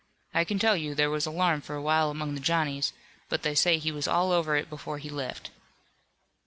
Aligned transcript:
I 0.33 0.45
can 0.45 0.57
tell 0.57 0.75
you 0.75 0.95
there 0.95 1.11
was 1.11 1.27
alarm 1.27 1.61
for 1.61 1.75
a 1.75 1.81
while 1.83 2.09
among 2.09 2.33
the 2.33 2.39
Johnnies, 2.39 2.91
but 3.29 3.43
they 3.43 3.53
say 3.53 3.77
he 3.77 3.91
was 3.91 4.07
all 4.07 4.31
over 4.31 4.55
it 4.55 4.67
before 4.67 4.97
he 4.97 5.11
left." 5.11 5.51